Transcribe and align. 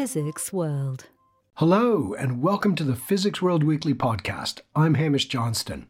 Physics 0.00 0.50
World. 0.50 1.08
Hello, 1.56 2.14
and 2.14 2.40
welcome 2.40 2.74
to 2.74 2.84
the 2.84 2.96
Physics 2.96 3.42
World 3.42 3.62
Weekly 3.62 3.92
podcast. 3.92 4.62
I'm 4.74 4.94
Hamish 4.94 5.28
Johnston. 5.28 5.88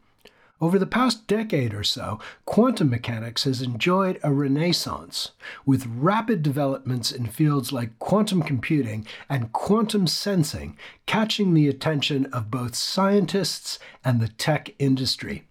Over 0.61 0.81
the 0.81 0.85
past 0.85 1.29
decade 1.29 1.73
or 1.73 1.85
so, 1.85 2.19
quantum 2.45 2.91
mechanics 2.91 3.45
has 3.45 3.63
enjoyed 3.63 4.19
a 4.25 4.33
renaissance, 4.33 5.31
with 5.65 5.87
rapid 5.87 6.43
developments 6.43 7.13
in 7.13 7.27
fields 7.27 7.73
like 7.73 8.01
quantum 8.01 8.43
computing 8.43 9.07
and 9.29 9.53
quantum 9.53 10.09
sensing 10.09 10.77
catching 11.07 11.55
the 11.55 11.69
attention 11.69 12.27
of 12.33 12.51
both 12.51 12.75
scientists 12.75 13.79
and 14.05 14.19
the 14.19 14.27
tech 14.27 14.75
industry. 14.81 15.45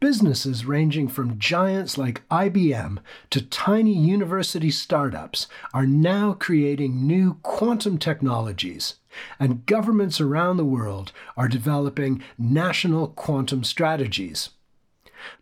Businesses 0.00 0.64
ranging 0.64 1.08
from 1.08 1.38
giants 1.38 1.98
like 1.98 2.26
IBM 2.28 2.98
to 3.30 3.42
tiny 3.42 3.92
university 3.92 4.70
startups 4.70 5.46
are 5.74 5.86
now 5.86 6.32
creating 6.32 7.06
new 7.06 7.34
quantum 7.42 7.98
technologies, 7.98 8.94
and 9.38 9.66
governments 9.66 10.20
around 10.20 10.56
the 10.56 10.64
world 10.64 11.12
are 11.36 11.48
developing 11.48 12.22
national 12.38 13.08
quantum 13.08 13.62
strategies. 13.62 14.50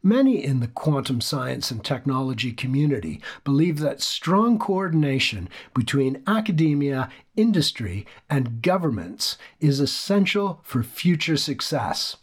Many 0.02 0.44
in 0.44 0.58
the 0.58 0.66
quantum 0.66 1.20
science 1.20 1.70
and 1.70 1.84
technology 1.84 2.50
community 2.50 3.22
believe 3.44 3.78
that 3.78 4.00
strong 4.00 4.58
coordination 4.58 5.48
between 5.72 6.22
academia, 6.26 7.08
industry, 7.36 8.04
and 8.28 8.60
governments 8.60 9.38
is 9.60 9.78
essential 9.78 10.60
for 10.64 10.82
future 10.82 11.36
success. 11.36 12.16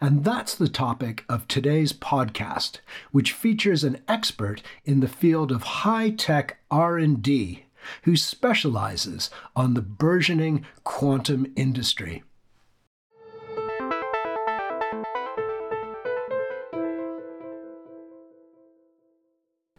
And 0.00 0.24
that's 0.24 0.54
the 0.54 0.68
topic 0.68 1.24
of 1.28 1.48
today's 1.48 1.92
podcast, 1.92 2.78
which 3.12 3.32
features 3.32 3.84
an 3.84 4.02
expert 4.08 4.62
in 4.84 5.00
the 5.00 5.08
field 5.08 5.52
of 5.52 5.62
high-tech 5.62 6.58
R&D 6.70 7.64
who 8.02 8.16
specializes 8.16 9.30
on 9.56 9.74
the 9.74 9.82
burgeoning 9.82 10.66
quantum 10.84 11.52
industry. 11.56 12.22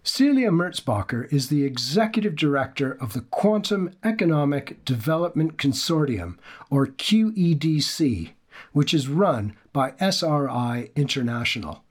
Celia 0.04 0.50
Merzbacher 0.50 1.32
is 1.32 1.48
the 1.48 1.64
executive 1.64 2.36
director 2.36 2.92
of 2.92 3.14
the 3.14 3.22
Quantum 3.22 3.92
Economic 4.04 4.84
Development 4.84 5.56
Consortium, 5.56 6.38
or 6.70 6.88
QEDC, 6.88 8.32
which 8.73 8.94
is 8.94 9.08
run 9.08 9.56
by 9.73 9.94
SRI 10.00 10.92
International. 10.95 11.84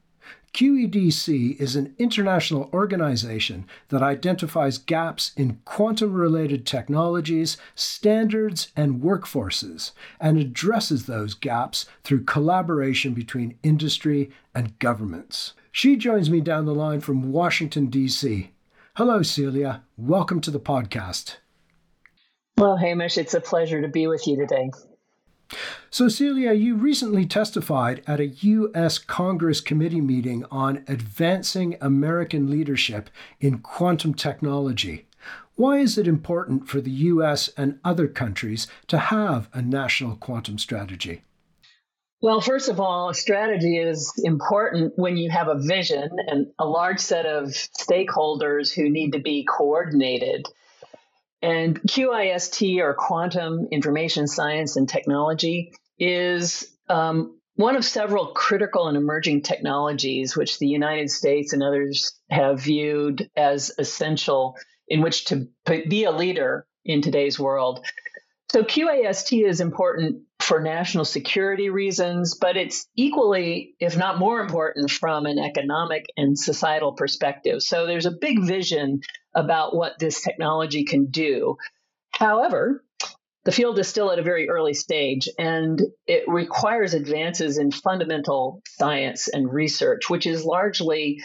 QEDC 0.54 1.60
is 1.60 1.76
an 1.76 1.94
international 1.98 2.70
organization 2.72 3.66
that 3.90 4.02
identifies 4.02 4.78
gaps 4.78 5.32
in 5.36 5.60
quantum 5.64 6.14
related 6.14 6.66
technologies, 6.66 7.56
standards, 7.74 8.72
and 8.74 9.00
workforces, 9.00 9.92
and 10.18 10.38
addresses 10.38 11.06
those 11.06 11.34
gaps 11.34 11.86
through 12.02 12.24
collaboration 12.24 13.14
between 13.14 13.58
industry 13.62 14.30
and 14.54 14.78
governments. 14.78 15.52
She 15.70 15.96
joins 15.96 16.30
me 16.30 16.40
down 16.40 16.64
the 16.64 16.74
line 16.74 17.00
from 17.00 17.30
Washington, 17.30 17.86
D.C. 17.86 18.50
Hello, 18.96 19.22
Celia. 19.22 19.84
Welcome 19.96 20.40
to 20.40 20.50
the 20.50 20.58
podcast. 20.58 21.36
Well, 22.56 22.76
Hamish. 22.76 23.16
It's 23.16 23.34
a 23.34 23.40
pleasure 23.40 23.80
to 23.80 23.88
be 23.88 24.08
with 24.08 24.26
you 24.26 24.36
today. 24.36 24.70
So, 25.90 26.08
Celia, 26.08 26.52
you 26.52 26.74
recently 26.74 27.24
testified 27.24 28.02
at 28.06 28.20
a 28.20 28.26
U.S. 28.26 28.98
Congress 28.98 29.60
committee 29.60 30.00
meeting 30.00 30.44
on 30.50 30.84
advancing 30.86 31.76
American 31.80 32.50
leadership 32.50 33.08
in 33.40 33.58
quantum 33.58 34.14
technology. 34.14 35.06
Why 35.54 35.78
is 35.78 35.98
it 35.98 36.06
important 36.06 36.68
for 36.68 36.80
the 36.80 36.90
U.S. 36.90 37.50
and 37.56 37.80
other 37.84 38.06
countries 38.06 38.68
to 38.86 38.98
have 38.98 39.48
a 39.52 39.62
national 39.62 40.16
quantum 40.16 40.58
strategy? 40.58 41.22
Well, 42.20 42.40
first 42.40 42.68
of 42.68 42.80
all, 42.80 43.14
strategy 43.14 43.78
is 43.78 44.12
important 44.24 44.92
when 44.96 45.16
you 45.16 45.30
have 45.30 45.48
a 45.48 45.58
vision 45.58 46.10
and 46.26 46.48
a 46.58 46.66
large 46.66 46.98
set 46.98 47.26
of 47.26 47.46
stakeholders 47.46 48.74
who 48.74 48.90
need 48.90 49.12
to 49.12 49.20
be 49.20 49.44
coordinated. 49.44 50.46
And 51.40 51.80
QIST, 51.82 52.80
or 52.80 52.94
Quantum 52.94 53.68
Information 53.70 54.26
Science 54.26 54.76
and 54.76 54.88
Technology, 54.88 55.72
is 55.98 56.68
um, 56.88 57.38
one 57.54 57.76
of 57.76 57.84
several 57.84 58.28
critical 58.28 58.88
and 58.88 58.96
emerging 58.96 59.42
technologies 59.42 60.36
which 60.36 60.58
the 60.58 60.66
United 60.66 61.10
States 61.10 61.52
and 61.52 61.62
others 61.62 62.18
have 62.30 62.60
viewed 62.60 63.30
as 63.36 63.72
essential 63.78 64.56
in 64.88 65.00
which 65.00 65.26
to 65.26 65.48
be 65.66 66.04
a 66.04 66.12
leader 66.12 66.66
in 66.84 67.02
today's 67.02 67.38
world. 67.38 67.84
So, 68.50 68.62
QIST 68.62 69.46
is 69.46 69.60
important 69.60 70.22
for 70.48 70.60
national 70.60 71.04
security 71.04 71.68
reasons, 71.68 72.34
but 72.40 72.56
it's 72.56 72.88
equally, 72.96 73.74
if 73.78 73.98
not 73.98 74.18
more 74.18 74.40
important, 74.40 74.90
from 74.90 75.26
an 75.26 75.38
economic 75.38 76.06
and 76.16 76.38
societal 76.38 76.94
perspective. 76.94 77.62
So, 77.62 77.86
there's 77.86 78.06
a 78.06 78.10
big 78.10 78.42
vision 78.42 79.00
about 79.34 79.76
what 79.76 79.98
this 79.98 80.22
technology 80.22 80.84
can 80.84 81.10
do. 81.10 81.58
However, 82.12 82.82
the 83.44 83.52
field 83.52 83.78
is 83.78 83.88
still 83.88 84.10
at 84.10 84.18
a 84.18 84.22
very 84.22 84.48
early 84.48 84.72
stage 84.72 85.28
and 85.38 85.80
it 86.06 86.24
requires 86.26 86.94
advances 86.94 87.58
in 87.58 87.70
fundamental 87.70 88.62
science 88.66 89.28
and 89.28 89.52
research, 89.52 90.08
which 90.08 90.26
is 90.26 90.44
largely 90.46 91.20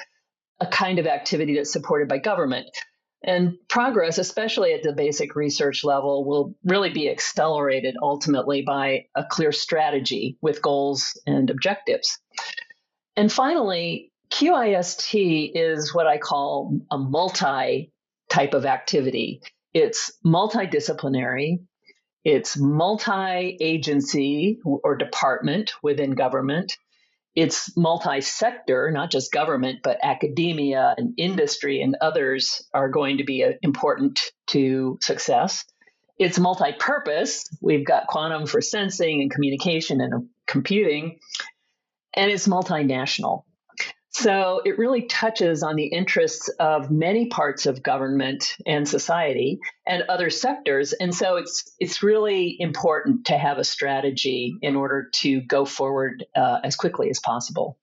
a 0.59 0.67
kind 0.67 0.99
of 0.99 1.07
activity 1.07 1.55
that's 1.55 1.71
supported 1.71 2.09
by 2.09 2.17
government. 2.17 2.67
And 3.23 3.57
progress, 3.69 4.17
especially 4.17 4.73
at 4.73 4.83
the 4.83 4.91
basic 4.91 5.35
research 5.35 5.83
level, 5.85 6.25
will 6.25 6.55
really 6.65 6.89
be 6.89 7.09
accelerated 7.09 7.95
ultimately 8.01 8.63
by 8.63 9.05
a 9.15 9.23
clear 9.23 9.53
strategy 9.53 10.37
with 10.41 10.61
goals 10.61 11.19
and 11.25 11.49
objectives. 11.49 12.19
And 13.15 13.31
finally, 13.31 14.11
QIST 14.31 15.51
is 15.53 15.93
what 15.93 16.07
I 16.07 16.17
call 16.17 16.79
a 16.91 16.97
multi 16.97 17.91
type 18.29 18.53
of 18.53 18.65
activity. 18.65 19.41
It's 19.73 20.11
multidisciplinary, 20.25 21.59
it's 22.25 22.57
multi 22.57 23.57
agency 23.59 24.59
or 24.65 24.95
department 24.95 25.73
within 25.81 26.11
government, 26.11 26.77
it's 27.35 27.75
multi 27.75 28.21
sector, 28.21 28.91
not 28.91 29.09
just 29.09 29.31
government, 29.31 29.79
but 29.83 29.99
academia 30.03 30.93
and 30.97 31.13
industry 31.17 31.81
and 31.81 31.95
others 31.99 32.67
are 32.73 32.89
going 32.89 33.17
to 33.17 33.23
be 33.23 33.45
important 33.61 34.19
to 34.47 34.99
success. 35.01 35.65
It's 36.19 36.37
multi 36.37 36.73
purpose. 36.77 37.45
We've 37.59 37.85
got 37.85 38.07
quantum 38.07 38.45
for 38.45 38.61
sensing 38.61 39.21
and 39.21 39.31
communication 39.31 39.99
and 39.99 40.29
computing, 40.45 41.19
and 42.13 42.29
it's 42.29 42.47
multinational. 42.47 43.43
So 44.13 44.61
it 44.63 44.77
really 44.77 45.03
touches 45.03 45.63
on 45.63 45.75
the 45.75 45.87
interests 45.87 46.47
of 46.59 46.91
many 46.91 47.27
parts 47.27 47.65
of 47.65 47.81
government 47.81 48.55
and 48.65 48.87
society 48.87 49.59
and 49.87 50.03
other 50.03 50.29
sectors. 50.29 50.93
And 50.93 51.13
so 51.13 51.37
it's 51.37 51.71
it's 51.79 52.03
really 52.03 52.55
important 52.59 53.25
to 53.25 53.37
have 53.37 53.57
a 53.57 53.63
strategy 53.63 54.55
in 54.61 54.75
order 54.75 55.09
to 55.15 55.41
go 55.41 55.65
forward 55.65 56.25
uh, 56.35 56.59
as 56.63 56.75
quickly 56.75 57.09
as 57.09 57.19
possible. 57.19 57.79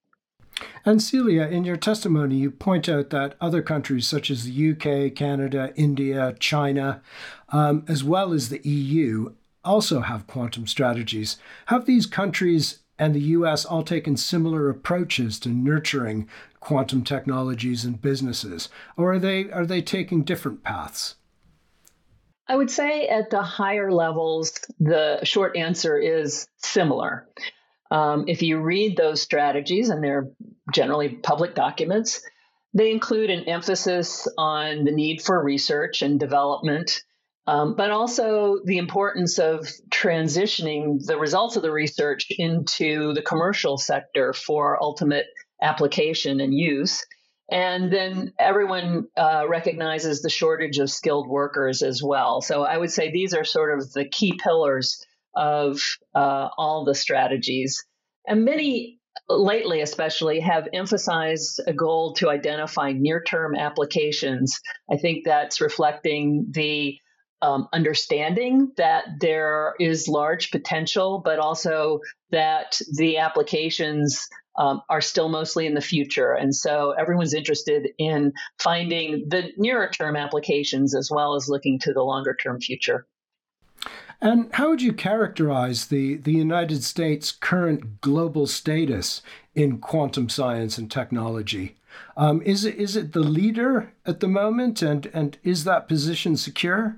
And 0.84 1.02
Celia, 1.02 1.48
in 1.48 1.64
your 1.64 1.76
testimony, 1.76 2.36
you 2.36 2.50
point 2.50 2.88
out 2.88 3.10
that 3.10 3.34
other 3.40 3.62
countries 3.62 4.06
such 4.06 4.30
as 4.30 4.44
the 4.44 4.70
UK, 4.70 5.14
Canada, 5.14 5.72
India, 5.74 6.36
China, 6.38 7.02
um, 7.48 7.84
as 7.88 8.04
well 8.04 8.32
as 8.32 8.50
the 8.50 8.60
EU, 8.62 9.32
also 9.64 10.00
have 10.00 10.26
quantum 10.26 10.66
strategies. 10.66 11.38
Have 11.66 11.86
these 11.86 12.06
countries 12.06 12.79
and 13.00 13.14
the 13.14 13.20
US 13.20 13.64
all 13.64 13.82
taken 13.82 14.16
similar 14.18 14.68
approaches 14.68 15.40
to 15.40 15.48
nurturing 15.48 16.28
quantum 16.60 17.02
technologies 17.02 17.84
and 17.86 18.00
businesses? 18.00 18.68
Or 18.96 19.14
are 19.14 19.18
they, 19.18 19.50
are 19.50 19.64
they 19.64 19.80
taking 19.80 20.22
different 20.22 20.62
paths? 20.62 21.16
I 22.46 22.56
would 22.56 22.70
say 22.70 23.08
at 23.08 23.30
the 23.30 23.42
higher 23.42 23.90
levels, 23.90 24.52
the 24.78 25.24
short 25.24 25.56
answer 25.56 25.96
is 25.96 26.46
similar. 26.58 27.26
Um, 27.90 28.26
if 28.28 28.42
you 28.42 28.60
read 28.60 28.96
those 28.96 29.22
strategies, 29.22 29.88
and 29.88 30.04
they're 30.04 30.30
generally 30.72 31.08
public 31.08 31.54
documents, 31.54 32.20
they 32.74 32.90
include 32.90 33.30
an 33.30 33.44
emphasis 33.44 34.28
on 34.36 34.84
the 34.84 34.92
need 34.92 35.22
for 35.22 35.42
research 35.42 36.02
and 36.02 36.20
development 36.20 37.02
um, 37.50 37.74
but 37.74 37.90
also 37.90 38.58
the 38.64 38.78
importance 38.78 39.40
of 39.40 39.66
transitioning 39.90 41.04
the 41.04 41.18
results 41.18 41.56
of 41.56 41.62
the 41.62 41.72
research 41.72 42.28
into 42.30 43.12
the 43.12 43.22
commercial 43.22 43.76
sector 43.76 44.32
for 44.32 44.80
ultimate 44.80 45.26
application 45.60 46.40
and 46.40 46.54
use. 46.54 47.04
And 47.50 47.92
then 47.92 48.34
everyone 48.38 49.08
uh, 49.16 49.46
recognizes 49.48 50.22
the 50.22 50.30
shortage 50.30 50.78
of 50.78 50.90
skilled 50.90 51.28
workers 51.28 51.82
as 51.82 52.00
well. 52.00 52.40
So 52.40 52.62
I 52.62 52.78
would 52.78 52.92
say 52.92 53.10
these 53.10 53.34
are 53.34 53.42
sort 53.42 53.76
of 53.76 53.92
the 53.92 54.08
key 54.08 54.38
pillars 54.40 55.04
of 55.34 55.80
uh, 56.14 56.50
all 56.56 56.84
the 56.84 56.94
strategies. 56.94 57.84
And 58.28 58.44
many 58.44 59.00
lately, 59.28 59.80
especially, 59.80 60.38
have 60.38 60.68
emphasized 60.72 61.60
a 61.66 61.72
goal 61.72 62.14
to 62.14 62.30
identify 62.30 62.92
near 62.92 63.20
term 63.24 63.56
applications. 63.56 64.60
I 64.88 64.98
think 64.98 65.24
that's 65.24 65.60
reflecting 65.60 66.46
the 66.52 66.96
um, 67.42 67.68
understanding 67.72 68.72
that 68.76 69.04
there 69.20 69.74
is 69.80 70.08
large 70.08 70.50
potential, 70.50 71.22
but 71.24 71.38
also 71.38 72.00
that 72.30 72.80
the 72.92 73.18
applications 73.18 74.28
um, 74.58 74.82
are 74.88 75.00
still 75.00 75.28
mostly 75.28 75.66
in 75.66 75.74
the 75.74 75.80
future. 75.80 76.32
And 76.32 76.54
so 76.54 76.92
everyone's 76.92 77.34
interested 77.34 77.88
in 77.98 78.32
finding 78.58 79.28
the 79.28 79.50
nearer 79.56 79.88
term 79.88 80.16
applications 80.16 80.94
as 80.94 81.10
well 81.10 81.34
as 81.34 81.48
looking 81.48 81.78
to 81.80 81.92
the 81.92 82.02
longer 82.02 82.34
term 82.34 82.60
future. 82.60 83.06
And 84.20 84.52
how 84.52 84.68
would 84.68 84.82
you 84.82 84.92
characterize 84.92 85.86
the, 85.86 86.16
the 86.16 86.32
United 86.32 86.84
States' 86.84 87.32
current 87.32 88.02
global 88.02 88.46
status 88.46 89.22
in 89.54 89.78
quantum 89.78 90.28
science 90.28 90.76
and 90.76 90.90
technology? 90.90 91.76
Um, 92.18 92.42
is, 92.42 92.66
it, 92.66 92.74
is 92.74 92.96
it 92.96 93.12
the 93.12 93.20
leader 93.20 93.92
at 94.04 94.20
the 94.20 94.28
moment, 94.28 94.82
and, 94.82 95.06
and 95.14 95.38
is 95.42 95.64
that 95.64 95.88
position 95.88 96.36
secure? 96.36 96.96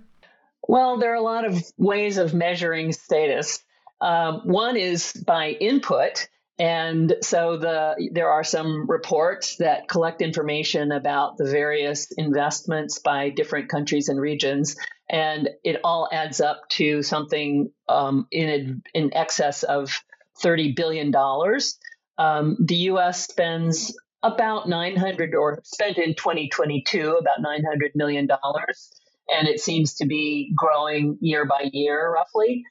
Well, 0.68 0.98
there 0.98 1.12
are 1.12 1.16
a 1.16 1.22
lot 1.22 1.44
of 1.44 1.62
ways 1.76 2.18
of 2.18 2.34
measuring 2.34 2.92
status. 2.92 3.62
Um, 4.00 4.42
one 4.44 4.76
is 4.76 5.12
by 5.12 5.50
input. 5.50 6.28
And 6.58 7.16
so 7.22 7.56
the 7.56 8.10
there 8.12 8.30
are 8.30 8.44
some 8.44 8.86
reports 8.88 9.56
that 9.56 9.88
collect 9.88 10.22
information 10.22 10.92
about 10.92 11.36
the 11.36 11.46
various 11.50 12.12
investments 12.12 12.98
by 12.98 13.30
different 13.30 13.68
countries 13.68 14.08
and 14.08 14.20
regions, 14.20 14.76
and 15.10 15.48
it 15.64 15.80
all 15.82 16.08
adds 16.12 16.40
up 16.40 16.68
to 16.72 17.02
something 17.02 17.72
um, 17.88 18.26
in 18.30 18.82
in 18.94 19.14
excess 19.14 19.62
of 19.62 20.04
thirty 20.40 20.72
billion 20.72 21.10
dollars. 21.10 21.78
Um, 22.18 22.56
the 22.60 22.76
U.S. 22.92 23.24
spends 23.24 23.96
about 24.22 24.68
nine 24.68 24.94
hundred 24.96 25.34
or 25.34 25.60
spent 25.64 25.98
in 25.98 26.14
2022 26.14 27.12
about 27.12 27.40
900 27.40 27.92
million 27.96 28.26
dollars, 28.28 28.92
and 29.32 29.48
it 29.48 29.60
seems 29.60 29.94
to 29.94 30.06
be 30.06 30.52
growing 30.56 31.18
year 31.20 31.44
by 31.44 31.68
year, 31.72 32.12
roughly. 32.12 32.64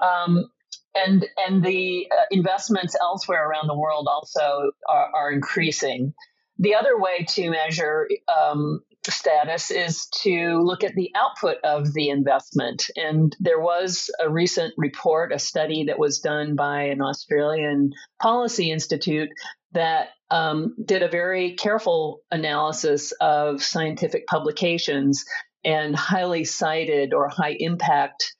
Um, 0.00 0.50
and 0.94 1.26
and 1.36 1.64
the 1.64 2.06
uh, 2.10 2.24
investments 2.30 2.96
elsewhere 3.00 3.48
around 3.48 3.66
the 3.66 3.76
world 3.76 4.06
also 4.08 4.70
are, 4.88 5.10
are 5.14 5.32
increasing. 5.32 6.14
The 6.58 6.76
other 6.76 6.98
way 6.98 7.24
to 7.30 7.50
measure 7.50 8.08
um, 8.32 8.80
status 9.10 9.70
is 9.70 10.06
to 10.22 10.62
look 10.62 10.84
at 10.84 10.94
the 10.94 11.10
output 11.14 11.58
of 11.64 11.92
the 11.92 12.08
investment. 12.08 12.84
And 12.96 13.34
there 13.40 13.60
was 13.60 14.08
a 14.20 14.30
recent 14.30 14.72
report, 14.76 15.32
a 15.32 15.38
study 15.38 15.84
that 15.88 15.98
was 15.98 16.20
done 16.20 16.54
by 16.54 16.84
an 16.84 17.02
Australian 17.02 17.90
policy 18.20 18.70
institute 18.70 19.30
that 19.72 20.10
um, 20.30 20.74
did 20.82 21.02
a 21.02 21.08
very 21.08 21.54
careful 21.54 22.20
analysis 22.30 23.12
of 23.20 23.62
scientific 23.62 24.26
publications 24.26 25.24
and 25.64 25.96
highly 25.96 26.44
cited 26.44 27.14
or 27.14 27.28
high 27.28 27.56
impact 27.58 28.34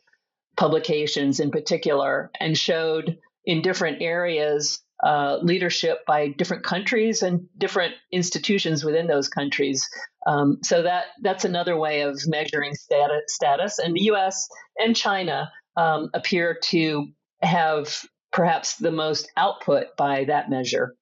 publications 0.56 1.40
in 1.40 1.50
particular 1.50 2.30
and 2.40 2.56
showed 2.56 3.18
in 3.44 3.62
different 3.62 4.00
areas 4.00 4.80
uh, 5.02 5.38
leadership 5.42 6.06
by 6.06 6.28
different 6.28 6.64
countries 6.64 7.22
and 7.22 7.46
different 7.58 7.94
institutions 8.12 8.84
within 8.84 9.06
those 9.06 9.28
countries. 9.28 9.86
Um, 10.26 10.58
so 10.62 10.82
that 10.82 11.06
that's 11.22 11.44
another 11.44 11.76
way 11.76 12.02
of 12.02 12.18
measuring 12.26 12.74
status. 12.74 13.22
Status, 13.28 13.78
and 13.78 13.94
the 13.94 14.04
U.S. 14.04 14.48
and 14.78 14.96
China 14.96 15.52
um, 15.76 16.10
appear 16.14 16.56
to 16.64 17.08
have 17.42 18.02
perhaps 18.32 18.76
the 18.76 18.90
most 18.90 19.30
output 19.36 19.88
by 19.98 20.24
that 20.24 20.48
measure. 20.48 20.94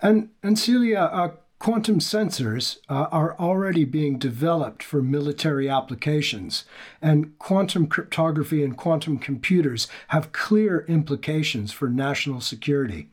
And 0.00 0.30
and 0.42 0.58
Celia, 0.58 1.00
uh, 1.00 1.30
Quantum 1.62 2.00
sensors 2.00 2.78
uh, 2.88 3.06
are 3.12 3.38
already 3.38 3.84
being 3.84 4.18
developed 4.18 4.82
for 4.82 5.00
military 5.00 5.68
applications, 5.68 6.64
and 7.00 7.38
quantum 7.38 7.86
cryptography 7.86 8.64
and 8.64 8.76
quantum 8.76 9.16
computers 9.16 9.86
have 10.08 10.32
clear 10.32 10.84
implications 10.88 11.70
for 11.70 11.88
national 11.88 12.40
security. 12.40 13.10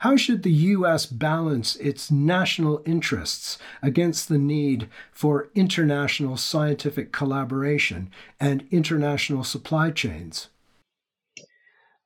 How 0.00 0.16
should 0.16 0.42
the 0.42 0.50
U.S. 0.74 1.06
balance 1.06 1.76
its 1.76 2.10
national 2.10 2.82
interests 2.84 3.56
against 3.82 4.28
the 4.28 4.36
need 4.36 4.88
for 5.12 5.50
international 5.54 6.36
scientific 6.36 7.12
collaboration 7.12 8.10
and 8.40 8.66
international 8.72 9.44
supply 9.44 9.92
chains? 9.92 10.48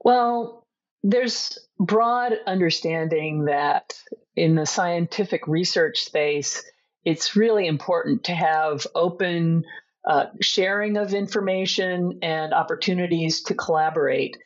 Well, 0.04 0.65
there's 1.02 1.58
broad 1.78 2.32
understanding 2.46 3.44
that 3.44 3.94
in 4.34 4.54
the 4.54 4.66
scientific 4.66 5.46
research 5.46 6.00
space, 6.00 6.64
it's 7.04 7.37
really 7.37 7.66
important 7.66 8.25
to 8.25 8.32
have 8.32 8.87
open 8.94 9.64
uh, 10.06 10.26
sharing 10.40 10.96
of 10.96 11.14
information 11.14 12.19
and 12.22 12.52
opportunities 12.52 13.43
to 13.44 13.54
collaborate. 13.54 14.37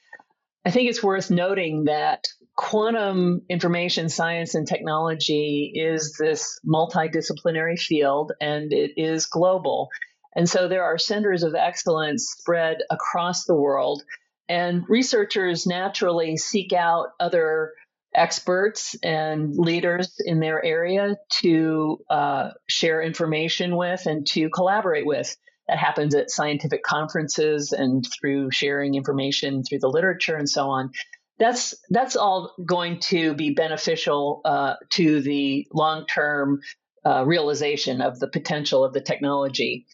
I 0.65 0.71
think 0.71 0.89
it's 0.89 1.03
worth 1.03 1.31
noting 1.31 1.85
that 1.85 2.29
quantum 2.57 3.43
information 3.49 4.09
science 4.09 4.55
and 4.55 4.67
technology 4.67 5.73
is 5.75 6.17
this 6.19 6.61
multidisciplinary 6.67 7.79
field 7.79 8.33
and 8.41 8.73
it 8.73 8.93
is 8.97 9.27
global. 9.27 9.89
And 10.37 10.49
so 10.49 10.69
there 10.69 10.85
are 10.85 10.99
centers 10.99 11.43
of 11.43 11.55
excellence 11.55 12.35
spread 12.39 12.79
across 12.91 13.45
the 13.45 13.55
world 13.55 14.03
and 14.51 14.85
researchers 14.89 15.65
naturally 15.65 16.37
seek 16.37 16.73
out 16.73 17.11
other 17.21 17.73
experts 18.13 18.97
and 19.01 19.57
leaders 19.57 20.17
in 20.19 20.41
their 20.41 20.63
area 20.63 21.17
to 21.29 22.01
uh, 22.11 22.51
share 22.69 23.01
information 23.01 23.77
with 23.77 24.07
and 24.07 24.27
to 24.27 24.51
collaborate 24.51 25.07
with. 25.07 25.37
That 25.69 25.79
happens 25.79 26.17
at 26.17 26.33
scientific 26.33 26.83
conferences 26.83 27.71
and 27.71 28.05
through 28.05 28.51
sharing 28.51 28.97
information 28.97 29.63
through 29.63 29.79
the 29.79 29.89
literature 29.89 30.35
and 30.35 30.49
so 30.49 30.71
on. 30.71 30.91
That's 31.39 31.73
that's 31.89 32.17
all 32.17 32.53
going 32.67 32.99
to 33.11 33.35
be 33.35 33.55
beneficial 33.55 34.41
uh, 34.45 34.75
to 34.91 35.23
the 35.23 35.69
long 35.73 36.07
term 36.07 36.59
uh, 37.07 37.25
realization 37.25 38.01
of 38.01 38.19
the 38.19 38.29
potential 38.29 38.85
of 38.85 38.93
the 38.95 39.01
technology 39.01 39.87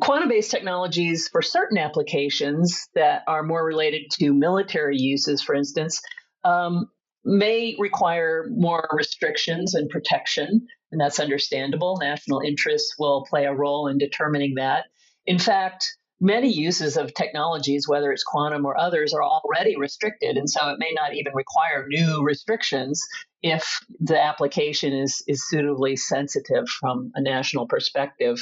quantum 0.00 0.28
based 0.28 0.50
technologies 0.50 1.28
for 1.28 1.42
certain 1.42 1.78
applications 1.78 2.88
that 2.94 3.22
are 3.26 3.42
more 3.42 3.64
related 3.64 4.10
to 4.12 4.32
military 4.32 4.96
uses, 4.98 5.42
for 5.42 5.54
instance, 5.54 6.00
um, 6.44 6.88
may 7.24 7.76
require 7.78 8.46
more 8.50 8.88
restrictions 8.92 9.74
and 9.74 9.88
protection, 9.90 10.66
and 10.90 11.00
that's 11.00 11.20
understandable. 11.20 11.98
National 12.00 12.40
interests 12.40 12.94
will 12.98 13.24
play 13.28 13.44
a 13.44 13.54
role 13.54 13.86
in 13.86 13.98
determining 13.98 14.54
that. 14.56 14.86
In 15.24 15.38
fact, 15.38 15.86
many 16.20 16.52
uses 16.52 16.96
of 16.96 17.14
technologies, 17.14 17.86
whether 17.86 18.12
it's 18.12 18.24
quantum 18.24 18.64
or 18.64 18.78
others, 18.78 19.12
are 19.12 19.22
already 19.22 19.76
restricted, 19.76 20.36
and 20.36 20.48
so 20.48 20.70
it 20.70 20.78
may 20.78 20.92
not 20.94 21.14
even 21.14 21.32
require 21.34 21.86
new 21.88 22.22
restrictions 22.24 23.04
if 23.42 23.80
the 24.00 24.20
application 24.20 24.92
is, 24.92 25.22
is 25.26 25.48
suitably 25.48 25.96
sensitive 25.96 26.68
from 26.68 27.12
a 27.14 27.20
national 27.20 27.66
perspective. 27.66 28.38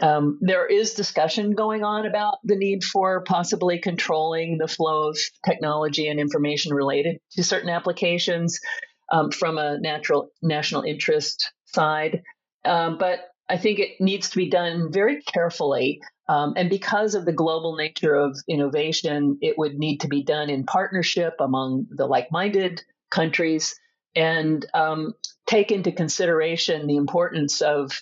Um, 0.00 0.38
there 0.40 0.66
is 0.66 0.94
discussion 0.94 1.50
going 1.50 1.84
on 1.84 2.06
about 2.06 2.38
the 2.44 2.56
need 2.56 2.82
for 2.82 3.22
possibly 3.24 3.78
controlling 3.78 4.56
the 4.56 4.68
flow 4.68 5.08
of 5.08 5.18
technology 5.44 6.08
and 6.08 6.18
information 6.18 6.72
related 6.72 7.18
to 7.32 7.44
certain 7.44 7.68
applications 7.68 8.58
um, 9.12 9.30
from 9.30 9.58
a 9.58 9.78
natural 9.78 10.30
national 10.40 10.82
interest 10.82 11.52
side. 11.66 12.22
Um, 12.64 12.96
but 12.98 13.20
I 13.48 13.58
think 13.58 13.80
it 13.80 14.00
needs 14.00 14.30
to 14.30 14.36
be 14.36 14.48
done 14.48 14.90
very 14.90 15.20
carefully. 15.20 16.00
Um, 16.28 16.54
and 16.56 16.70
because 16.70 17.14
of 17.14 17.26
the 17.26 17.32
global 17.32 17.76
nature 17.76 18.14
of 18.14 18.38
innovation, 18.48 19.38
it 19.42 19.58
would 19.58 19.78
need 19.78 19.98
to 20.00 20.08
be 20.08 20.22
done 20.22 20.48
in 20.48 20.64
partnership 20.64 21.34
among 21.38 21.86
the 21.90 22.06
like 22.06 22.32
minded 22.32 22.82
countries 23.10 23.78
and 24.14 24.64
um, 24.72 25.12
take 25.46 25.70
into 25.70 25.92
consideration 25.92 26.86
the 26.86 26.96
importance 26.96 27.60
of 27.60 28.00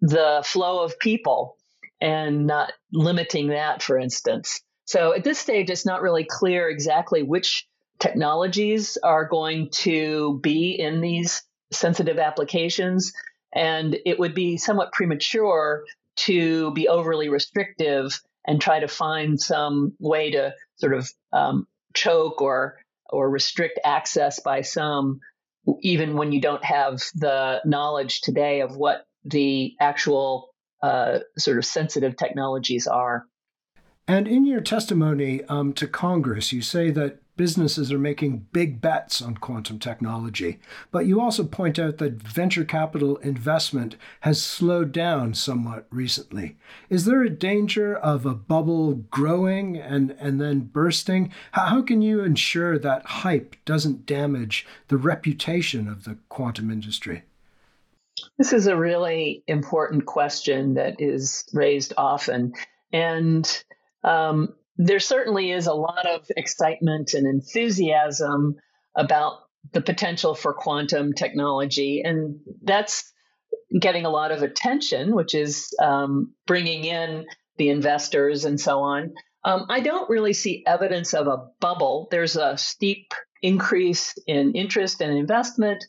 the 0.00 0.42
flow 0.44 0.84
of 0.84 0.98
people 0.98 1.56
and 2.00 2.46
not 2.46 2.72
limiting 2.92 3.48
that, 3.48 3.82
for 3.82 3.98
instance. 3.98 4.60
So 4.84 5.14
at 5.14 5.24
this 5.24 5.38
stage, 5.38 5.70
it's 5.70 5.86
not 5.86 6.02
really 6.02 6.24
clear 6.24 6.68
exactly 6.68 7.22
which 7.22 7.66
technologies 7.98 8.96
are 9.02 9.26
going 9.26 9.70
to 9.70 10.38
be 10.42 10.78
in 10.78 11.00
these 11.00 11.42
sensitive 11.72 12.18
applications. 12.18 13.12
And 13.52 13.98
it 14.06 14.18
would 14.18 14.34
be 14.34 14.56
somewhat 14.56 14.92
premature 14.92 15.84
to 16.16 16.72
be 16.72 16.88
overly 16.88 17.28
restrictive 17.28 18.20
and 18.46 18.60
try 18.60 18.80
to 18.80 18.88
find 18.88 19.40
some 19.40 19.94
way 19.98 20.30
to 20.30 20.54
sort 20.76 20.94
of 20.94 21.10
um, 21.32 21.66
choke 21.94 22.40
or 22.40 22.78
or 23.10 23.30
restrict 23.30 23.80
access 23.84 24.40
by 24.40 24.60
some, 24.60 25.20
even 25.80 26.16
when 26.16 26.30
you 26.30 26.40
don't 26.42 26.64
have 26.64 27.00
the 27.14 27.60
knowledge 27.64 28.20
today 28.20 28.60
of 28.60 28.76
what 28.76 29.06
the 29.24 29.74
actual 29.80 30.50
uh, 30.82 31.18
sort 31.36 31.58
of 31.58 31.64
sensitive 31.64 32.16
technologies 32.16 32.86
are. 32.86 33.24
And 34.06 34.26
in 34.26 34.46
your 34.46 34.60
testimony 34.60 35.44
um, 35.44 35.72
to 35.74 35.86
Congress, 35.86 36.52
you 36.52 36.62
say 36.62 36.90
that 36.92 37.20
businesses 37.38 37.92
are 37.92 37.98
making 37.98 38.46
big 38.52 38.80
bets 38.80 39.22
on 39.22 39.36
quantum 39.36 39.78
technology. 39.78 40.58
But 40.90 41.06
you 41.06 41.20
also 41.20 41.44
point 41.44 41.78
out 41.78 41.98
that 41.98 42.20
venture 42.22 42.64
capital 42.64 43.16
investment 43.18 43.96
has 44.20 44.42
slowed 44.42 44.92
down 44.92 45.34
somewhat 45.34 45.86
recently. 45.90 46.56
Is 46.90 47.04
there 47.04 47.22
a 47.22 47.30
danger 47.30 47.96
of 47.96 48.26
a 48.26 48.34
bubble 48.34 48.94
growing 48.94 49.76
and, 49.76 50.10
and 50.18 50.40
then 50.40 50.60
bursting? 50.60 51.32
How, 51.52 51.66
how 51.66 51.82
can 51.82 52.02
you 52.02 52.24
ensure 52.24 52.78
that 52.78 53.06
hype 53.06 53.56
doesn't 53.64 54.04
damage 54.04 54.66
the 54.88 54.96
reputation 54.98 55.88
of 55.88 56.04
the 56.04 56.18
quantum 56.28 56.70
industry? 56.70 57.22
This 58.38 58.52
is 58.52 58.66
a 58.66 58.76
really 58.76 59.42
important 59.46 60.06
question 60.06 60.74
that 60.74 60.96
is 61.00 61.44
raised 61.52 61.92
often. 61.96 62.52
And 62.92 63.64
um, 64.04 64.54
there 64.76 65.00
certainly 65.00 65.50
is 65.50 65.66
a 65.66 65.74
lot 65.74 66.06
of 66.06 66.26
excitement 66.36 67.14
and 67.14 67.26
enthusiasm 67.26 68.56
about 68.96 69.40
the 69.72 69.80
potential 69.80 70.34
for 70.34 70.54
quantum 70.54 71.12
technology. 71.12 72.02
And 72.04 72.40
that's 72.62 73.12
getting 73.78 74.06
a 74.06 74.10
lot 74.10 74.32
of 74.32 74.42
attention, 74.42 75.14
which 75.14 75.34
is 75.34 75.74
um, 75.80 76.32
bringing 76.46 76.84
in 76.84 77.26
the 77.58 77.68
investors 77.70 78.44
and 78.44 78.60
so 78.60 78.80
on. 78.80 79.14
Um, 79.44 79.66
I 79.68 79.80
don't 79.80 80.08
really 80.08 80.32
see 80.32 80.64
evidence 80.66 81.14
of 81.14 81.26
a 81.26 81.48
bubble. 81.60 82.08
There's 82.10 82.36
a 82.36 82.56
steep 82.56 83.12
increase 83.42 84.14
in 84.26 84.54
interest 84.54 85.00
and 85.00 85.16
investment, 85.16 85.84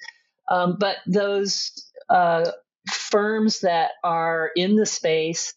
um, 0.49 0.77
but 0.79 0.97
those 1.07 1.88
uh, 2.09 2.51
firms 2.91 3.61
that 3.61 3.91
are 4.03 4.51
in 4.55 4.75
the 4.75 4.85
space 4.85 5.53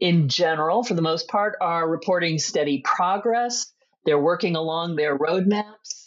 in 0.00 0.28
general, 0.28 0.82
for 0.82 0.94
the 0.94 1.02
most 1.02 1.28
part, 1.28 1.56
are 1.60 1.88
reporting 1.88 2.38
steady 2.38 2.82
progress. 2.82 3.66
They're 4.04 4.18
working 4.18 4.56
along 4.56 4.96
their 4.96 5.16
roadmaps. 5.16 6.04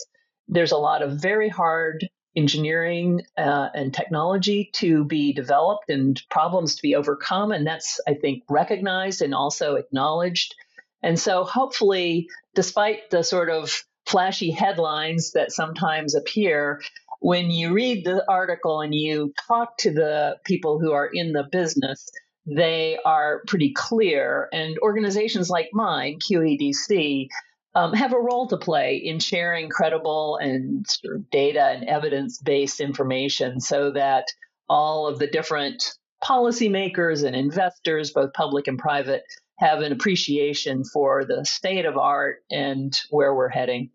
There's 0.47 0.71
a 0.71 0.77
lot 0.77 1.03
of 1.03 1.21
very 1.21 1.49
hard 1.49 2.07
engineering 2.35 3.21
uh, 3.37 3.69
and 3.75 3.93
technology 3.93 4.71
to 4.73 5.05
be 5.05 5.33
developed 5.33 5.89
and 5.89 6.19
problems 6.29 6.75
to 6.75 6.81
be 6.81 6.95
overcome. 6.95 7.51
And 7.51 7.65
that's, 7.67 7.99
I 8.07 8.15
think, 8.15 8.43
recognized 8.49 9.21
and 9.21 9.35
also 9.35 9.75
acknowledged. 9.75 10.55
And 11.03 11.19
so, 11.19 11.43
hopefully, 11.43 12.27
despite 12.55 13.11
the 13.11 13.23
sort 13.23 13.49
of 13.49 13.83
flashy 14.05 14.51
headlines 14.51 15.31
that 15.33 15.51
sometimes 15.51 16.15
appear, 16.15 16.81
when 17.23 17.51
you 17.51 17.71
read 17.71 18.03
the 18.03 18.21
article 18.29 18.81
and 18.81 18.93
you 18.93 19.33
talk 19.47 19.77
to 19.77 19.93
the 19.93 20.35
people 20.43 20.77
who 20.77 20.91
are 20.91 21.09
in 21.11 21.31
the 21.31 21.47
business, 21.49 22.11
they 22.45 22.99
are 23.05 23.43
pretty 23.47 23.71
clear. 23.71 24.49
And 24.51 24.77
organizations 24.79 25.49
like 25.49 25.69
mine, 25.71 26.19
QEDC, 26.19 27.29
um, 27.75 27.93
have 27.93 28.11
a 28.11 28.19
role 28.19 28.49
to 28.49 28.57
play 28.57 28.97
in 28.97 29.19
sharing 29.19 29.69
credible 29.69 30.35
and 30.35 30.85
sort 30.85 31.15
of 31.15 31.29
data 31.29 31.63
and 31.63 31.87
evidence 31.87 32.39
based 32.39 32.81
information 32.81 33.61
so 33.61 33.91
that 33.91 34.27
all 34.67 35.07
of 35.07 35.17
the 35.17 35.27
different 35.27 35.93
policymakers 36.21 37.23
and 37.25 37.37
investors, 37.37 38.11
both 38.11 38.33
public 38.33 38.67
and 38.67 38.77
private, 38.77 39.23
have 39.59 39.79
an 39.79 39.93
appreciation 39.93 40.83
for 40.83 41.23
the 41.23 41.45
state 41.45 41.85
of 41.85 41.95
art 41.95 42.43
and 42.51 42.99
where 43.11 43.33
we're 43.33 43.47
heading. 43.47 43.91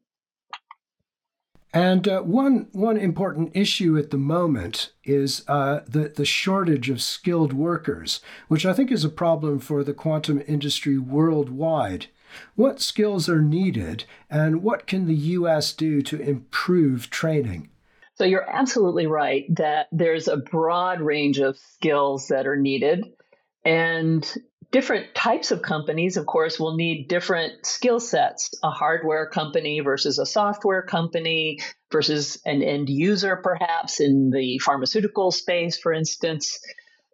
And 1.72 2.08
uh, 2.08 2.22
one 2.22 2.68
one 2.72 2.96
important 2.96 3.50
issue 3.54 3.98
at 3.98 4.10
the 4.10 4.18
moment 4.18 4.92
is 5.04 5.44
uh, 5.48 5.80
the 5.86 6.08
the 6.08 6.24
shortage 6.24 6.88
of 6.88 7.02
skilled 7.02 7.52
workers, 7.52 8.20
which 8.48 8.64
I 8.64 8.72
think 8.72 8.90
is 8.90 9.04
a 9.04 9.10
problem 9.10 9.58
for 9.58 9.84
the 9.84 9.92
quantum 9.92 10.42
industry 10.46 10.98
worldwide. 10.98 12.06
What 12.54 12.80
skills 12.80 13.28
are 13.28 13.42
needed, 13.42 14.04
and 14.30 14.62
what 14.62 14.86
can 14.86 15.06
the 15.06 15.14
U.S. 15.14 15.72
do 15.72 16.02
to 16.02 16.20
improve 16.20 17.10
training? 17.10 17.70
So 18.14 18.24
you're 18.24 18.48
absolutely 18.50 19.06
right 19.06 19.44
that 19.56 19.88
there's 19.92 20.26
a 20.28 20.36
broad 20.36 21.00
range 21.00 21.38
of 21.38 21.56
skills 21.56 22.28
that 22.28 22.46
are 22.46 22.56
needed, 22.56 23.04
and 23.64 24.26
different 24.70 25.14
types 25.14 25.50
of 25.50 25.62
companies, 25.62 26.16
of 26.16 26.26
course, 26.26 26.60
will 26.60 26.76
need 26.76 27.08
different 27.08 27.64
skill 27.64 28.00
sets. 28.00 28.50
A 28.62 28.70
hardware 28.70 29.28
company 29.28 29.80
versus 29.80 30.18
a 30.18 30.26
software 30.26 30.82
company 30.82 31.60
versus 31.90 32.40
an 32.44 32.62
end 32.62 32.88
user, 32.88 33.36
perhaps 33.36 34.00
in 34.00 34.30
the 34.30 34.58
pharmaceutical 34.58 35.30
space, 35.30 35.78
for 35.78 35.92
instance. 35.92 36.58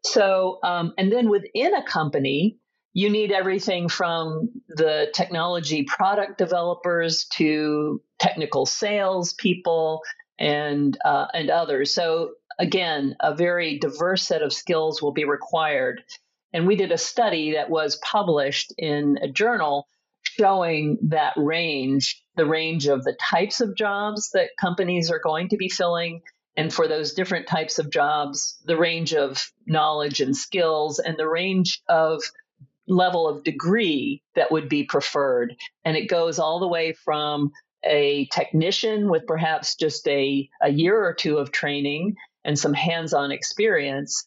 So, 0.05 0.59
um, 0.63 0.93
and 0.99 1.11
then 1.11 1.31
within 1.31 1.75
a 1.75 1.85
company, 1.85 2.59
you 2.93 3.11
need 3.11 3.33
everything 3.33 3.89
from 3.89 4.51
the 4.69 5.09
technology 5.15 5.85
product 5.85 6.39
developers 6.39 7.27
to 7.33 8.01
technical 8.19 8.67
sales 8.67 9.33
people 9.35 10.03
and 10.39 10.97
uh, 11.05 11.27
and 11.35 11.51
others. 11.51 11.95
So 11.95 12.33
again, 12.59 13.17
a 13.21 13.35
very 13.35 13.79
diverse 13.79 14.23
set 14.23 14.43
of 14.43 14.53
skills 14.53 15.03
will 15.03 15.13
be 15.13 15.25
required. 15.25 16.03
And 16.55 16.69
we 16.69 16.77
did 16.77 16.93
a 16.93 16.99
study 16.99 17.55
that 17.55 17.69
was 17.69 17.97
published 17.97 18.73
in 18.79 19.19
a 19.21 19.29
journal 19.29 19.89
showing 20.23 20.99
that 21.03 21.35
range, 21.37 22.23
the 22.37 22.47
range 22.47 22.87
of 22.87 23.03
the 23.03 23.17
types 23.21 23.61
of 23.61 23.77
jobs 23.77 24.31
that 24.35 24.51
companies 24.59 25.11
are 25.11 25.19
going 25.19 25.49
to 25.49 25.57
be 25.57 25.69
filling. 25.69 26.23
And 26.57 26.73
for 26.73 26.87
those 26.87 27.13
different 27.13 27.49
types 27.49 27.81
of 27.81 27.91
jobs, 27.91 28.57
the 28.67 28.77
range 28.77 29.15
of 29.15 29.51
knowledge 29.67 30.21
and 30.21 30.37
skills 30.37 31.01
and 31.01 31.17
the 31.19 31.29
range 31.29 31.83
of 31.89 32.23
level 32.87 33.29
of 33.29 33.43
degree 33.43 34.23
that 34.37 34.53
would 34.53 34.69
be 34.69 34.85
preferred. 34.85 35.57
And 35.85 35.97
it 35.97 36.07
goes 36.07 36.39
all 36.39 36.61
the 36.61 36.69
way 36.69 36.93
from 36.93 37.51
a 37.83 38.27
technician 38.27 39.11
with 39.11 39.27
perhaps 39.27 39.75
just 39.75 40.07
a, 40.07 40.49
a 40.63 40.71
year 40.71 41.05
or 41.05 41.15
two 41.15 41.39
of 41.39 41.51
training 41.51 42.15
and 42.45 42.57
some 42.57 42.75
hands 42.75 43.13
on 43.13 43.33
experience 43.33 44.25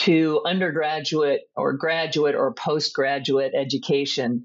to 0.00 0.40
undergraduate 0.46 1.42
or 1.56 1.74
graduate 1.74 2.34
or 2.34 2.54
postgraduate 2.54 3.52
education. 3.54 4.44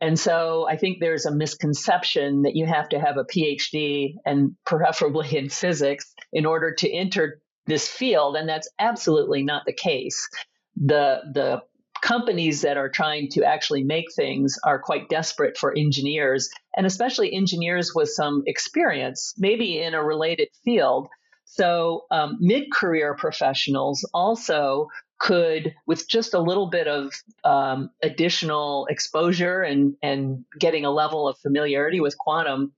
And 0.00 0.18
so 0.18 0.66
I 0.68 0.76
think 0.76 0.98
there's 0.98 1.26
a 1.26 1.34
misconception 1.34 2.42
that 2.42 2.56
you 2.56 2.66
have 2.66 2.88
to 2.90 2.98
have 2.98 3.16
a 3.16 3.24
PhD 3.24 4.14
and 4.24 4.56
preferably 4.64 5.36
in 5.36 5.48
physics 5.48 6.12
in 6.32 6.44
order 6.44 6.74
to 6.74 6.92
enter 6.92 7.40
this 7.66 7.88
field. 7.88 8.36
And 8.36 8.48
that's 8.48 8.68
absolutely 8.78 9.42
not 9.42 9.62
the 9.64 9.72
case. 9.72 10.28
The, 10.76 11.20
the 11.32 11.62
companies 12.02 12.62
that 12.62 12.76
are 12.76 12.88
trying 12.88 13.28
to 13.30 13.44
actually 13.44 13.84
make 13.84 14.12
things 14.14 14.58
are 14.64 14.80
quite 14.80 15.08
desperate 15.08 15.56
for 15.56 15.72
engineers, 15.76 16.50
and 16.76 16.84
especially 16.84 17.32
engineers 17.32 17.92
with 17.94 18.08
some 18.08 18.42
experience, 18.46 19.34
maybe 19.38 19.80
in 19.80 19.94
a 19.94 20.02
related 20.02 20.48
field, 20.64 21.08
so, 21.56 22.04
um, 22.10 22.36
mid 22.38 22.70
career 22.70 23.14
professionals 23.14 24.06
also 24.12 24.88
could, 25.18 25.74
with 25.86 26.06
just 26.06 26.34
a 26.34 26.38
little 26.38 26.66
bit 26.66 26.86
of 26.86 27.14
um, 27.44 27.88
additional 28.02 28.86
exposure 28.90 29.62
and, 29.62 29.96
and 30.02 30.44
getting 30.60 30.84
a 30.84 30.90
level 30.90 31.26
of 31.26 31.38
familiarity 31.38 31.98
with 31.98 32.18
quantum, 32.18 32.72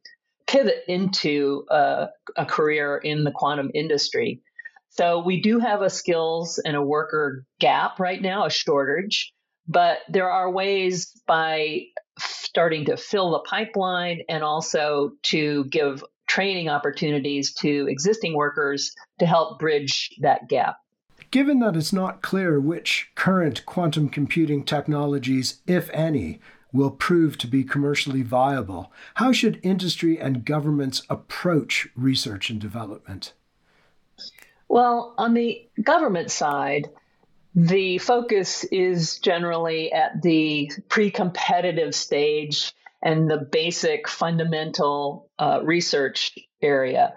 pivot 0.46 0.84
into 0.86 1.64
a, 1.70 2.06
a 2.36 2.46
career 2.46 2.98
in 2.98 3.24
the 3.24 3.32
quantum 3.32 3.72
industry. 3.74 4.40
So, 4.90 5.24
we 5.24 5.40
do 5.40 5.58
have 5.58 5.82
a 5.82 5.90
skills 5.90 6.60
and 6.64 6.76
a 6.76 6.82
worker 6.82 7.44
gap 7.58 7.98
right 7.98 8.22
now, 8.22 8.46
a 8.46 8.50
shortage, 8.50 9.32
but 9.66 9.98
there 10.08 10.30
are 10.30 10.48
ways 10.48 11.20
by 11.26 11.80
starting 12.20 12.84
to 12.84 12.96
fill 12.96 13.32
the 13.32 13.40
pipeline 13.40 14.22
and 14.28 14.44
also 14.44 15.12
to 15.24 15.64
give 15.64 16.04
training 16.28 16.68
opportunities 16.68 17.52
to 17.54 17.86
existing 17.88 18.34
workers 18.34 18.94
to 19.18 19.26
help 19.26 19.58
bridge 19.58 20.10
that 20.20 20.48
gap. 20.48 20.76
Given 21.30 21.58
that 21.58 21.76
it's 21.76 21.92
not 21.92 22.22
clear 22.22 22.60
which 22.60 23.10
current 23.14 23.66
quantum 23.66 24.08
computing 24.08 24.64
technologies, 24.64 25.60
if 25.66 25.90
any, 25.92 26.40
will 26.72 26.90
prove 26.90 27.36
to 27.38 27.46
be 27.46 27.64
commercially 27.64 28.22
viable, 28.22 28.92
how 29.14 29.32
should 29.32 29.60
industry 29.62 30.18
and 30.18 30.44
governments 30.44 31.02
approach 31.10 31.88
research 31.96 32.50
and 32.50 32.60
development? 32.60 33.32
Well, 34.68 35.14
on 35.18 35.34
the 35.34 35.66
government 35.82 36.30
side, 36.30 36.88
the 37.54 37.98
focus 37.98 38.64
is 38.64 39.18
generally 39.18 39.92
at 39.92 40.22
the 40.22 40.70
pre 40.88 41.10
competitive 41.10 41.94
stage 41.94 42.72
and 43.02 43.30
the 43.30 43.38
basic 43.38 44.08
fundamental 44.08 45.30
uh, 45.38 45.60
research 45.62 46.38
area. 46.60 47.14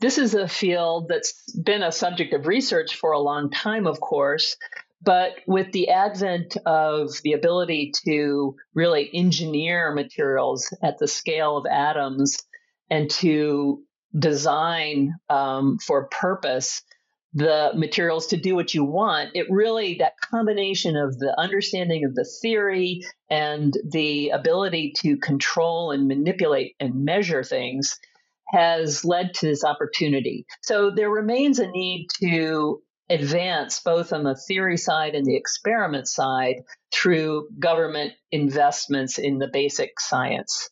This 0.00 0.18
is 0.18 0.34
a 0.34 0.48
field 0.48 1.08
that's 1.08 1.52
been 1.52 1.82
a 1.82 1.92
subject 1.92 2.32
of 2.32 2.46
research 2.46 2.96
for 2.96 3.12
a 3.12 3.20
long 3.20 3.50
time, 3.50 3.86
of 3.86 4.00
course, 4.00 4.56
but 5.02 5.32
with 5.46 5.72
the 5.72 5.90
advent 5.90 6.56
of 6.66 7.10
the 7.22 7.32
ability 7.32 7.92
to 8.06 8.56
really 8.74 9.10
engineer 9.12 9.92
materials 9.94 10.74
at 10.82 10.98
the 10.98 11.08
scale 11.08 11.56
of 11.56 11.66
atoms 11.66 12.38
and 12.90 13.10
to 13.10 13.82
design 14.18 15.14
um, 15.28 15.78
for 15.78 16.08
purpose, 16.08 16.82
the 17.32 17.70
materials 17.74 18.28
to 18.28 18.36
do 18.36 18.54
what 18.54 18.74
you 18.74 18.84
want. 18.84 19.30
It 19.34 19.46
really, 19.50 19.96
that 20.00 20.18
combination 20.20 20.96
of 20.96 21.18
the 21.18 21.38
understanding 21.38 22.04
of 22.04 22.14
the 22.14 22.28
theory 22.42 23.02
and 23.28 23.72
the 23.88 24.30
ability 24.30 24.94
to 24.98 25.16
control 25.16 25.92
and 25.92 26.08
manipulate 26.08 26.74
and 26.80 27.04
measure 27.04 27.44
things 27.44 27.98
has 28.48 29.04
led 29.04 29.34
to 29.34 29.46
this 29.46 29.64
opportunity. 29.64 30.44
So 30.62 30.90
there 30.90 31.10
remains 31.10 31.60
a 31.60 31.68
need 31.68 32.08
to 32.20 32.82
advance 33.08 33.80
both 33.80 34.12
on 34.12 34.24
the 34.24 34.34
theory 34.36 34.76
side 34.76 35.14
and 35.14 35.24
the 35.24 35.36
experiment 35.36 36.08
side 36.08 36.56
through 36.92 37.48
government 37.58 38.12
investments 38.32 39.18
in 39.18 39.38
the 39.38 39.48
basic 39.52 40.00
science. 40.00 40.68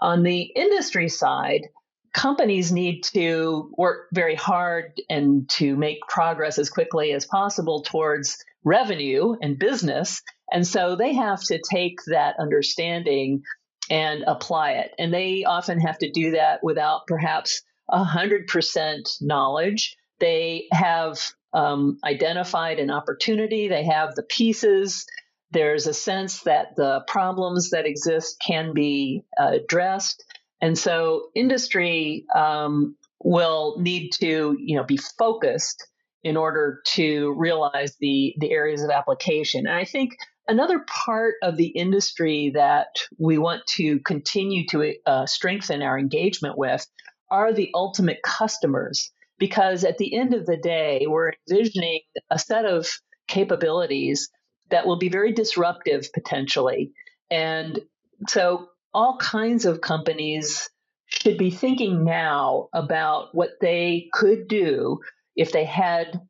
On 0.00 0.22
the 0.22 0.40
industry 0.40 1.10
side, 1.10 1.68
companies 2.12 2.72
need 2.72 3.02
to 3.04 3.72
work 3.76 4.08
very 4.12 4.34
hard 4.34 5.00
and 5.08 5.48
to 5.50 5.76
make 5.76 6.00
progress 6.08 6.58
as 6.58 6.70
quickly 6.70 7.12
as 7.12 7.26
possible 7.26 7.82
towards 7.82 8.36
revenue 8.64 9.36
and 9.40 9.58
business. 9.58 10.22
And 10.52 10.66
so 10.66 10.96
they 10.96 11.14
have 11.14 11.40
to 11.44 11.60
take 11.70 11.98
that 12.06 12.34
understanding 12.38 13.42
and 13.88 14.24
apply 14.26 14.72
it. 14.72 14.92
And 14.98 15.12
they 15.12 15.44
often 15.44 15.80
have 15.80 15.98
to 15.98 16.10
do 16.10 16.32
that 16.32 16.60
without 16.62 17.02
perhaps 17.06 17.62
100% 17.90 19.00
knowledge. 19.20 19.96
They 20.20 20.66
have 20.72 21.18
um, 21.52 21.98
identified 22.04 22.78
an 22.78 22.90
opportunity, 22.90 23.68
they 23.68 23.84
have 23.84 24.14
the 24.14 24.22
pieces. 24.22 25.06
There's 25.52 25.88
a 25.88 25.94
sense 25.94 26.42
that 26.42 26.76
the 26.76 27.02
problems 27.08 27.70
that 27.70 27.86
exist 27.86 28.36
can 28.44 28.72
be 28.72 29.24
uh, 29.40 29.50
addressed. 29.54 30.24
And 30.60 30.78
so 30.78 31.28
industry 31.34 32.26
um, 32.34 32.96
will 33.22 33.76
need 33.78 34.10
to, 34.20 34.56
you 34.58 34.76
know, 34.76 34.84
be 34.84 34.98
focused 35.18 35.86
in 36.22 36.36
order 36.36 36.82
to 36.84 37.32
realize 37.38 37.96
the 37.98 38.34
the 38.38 38.50
areas 38.50 38.82
of 38.82 38.90
application. 38.90 39.66
And 39.66 39.74
I 39.74 39.84
think 39.84 40.10
another 40.48 40.84
part 40.86 41.34
of 41.42 41.56
the 41.56 41.68
industry 41.68 42.52
that 42.54 42.88
we 43.18 43.38
want 43.38 43.66
to 43.76 44.00
continue 44.00 44.66
to 44.66 44.94
uh, 45.06 45.26
strengthen 45.26 45.80
our 45.82 45.98
engagement 45.98 46.58
with 46.58 46.86
are 47.30 47.52
the 47.52 47.70
ultimate 47.74 48.18
customers, 48.22 49.10
because 49.38 49.84
at 49.84 49.96
the 49.96 50.14
end 50.14 50.34
of 50.34 50.44
the 50.44 50.56
day, 50.56 51.06
we're 51.08 51.32
envisioning 51.48 52.00
a 52.28 52.38
set 52.38 52.64
of 52.66 52.86
capabilities 53.28 54.28
that 54.70 54.86
will 54.86 54.98
be 54.98 55.08
very 55.08 55.32
disruptive 55.32 56.12
potentially. 56.12 56.92
And 57.30 57.80
so 58.28 58.68
all 58.92 59.16
kinds 59.18 59.64
of 59.64 59.80
companies 59.80 60.68
should 61.06 61.38
be 61.38 61.50
thinking 61.50 62.04
now 62.04 62.68
about 62.72 63.34
what 63.34 63.50
they 63.60 64.08
could 64.12 64.48
do 64.48 65.00
if 65.36 65.52
they 65.52 65.64
had 65.64 66.20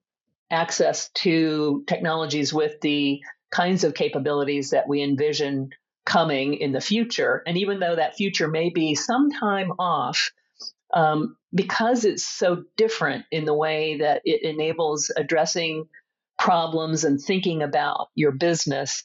access 0.51 1.11
to 1.11 1.85
technologies 1.87 2.53
with 2.53 2.81
the 2.81 3.21
kinds 3.51 3.85
of 3.85 3.95
capabilities 3.95 4.71
that 4.71 4.89
we 4.89 5.03
envision 5.03 5.71
coming 6.05 6.55
in 6.55 6.73
the 6.73 6.81
future. 6.81 7.43
And 7.47 7.57
even 7.59 7.79
though 7.79 7.97
that 7.97 8.17
future 8.17 8.49
may 8.49 8.71
be 8.71 8.95
some 8.95 9.31
time 9.31 9.73
off, 9.79 10.31
um, 10.93 11.37
because 11.55 12.05
it's 12.05 12.25
so 12.25 12.65
different 12.77 13.25
in 13.31 13.45
the 13.45 13.55
way 13.55 13.99
that 13.99 14.23
it 14.25 14.43
enables 14.43 15.11
addressing 15.17 15.89
problems 16.39 17.05
and 17.05 17.21
thinking 17.21 17.63
about 17.63 18.09
your 18.15 18.33
business, 18.33 19.05